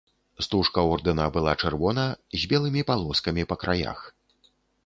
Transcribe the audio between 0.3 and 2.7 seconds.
Стужка ордэна была чырвона з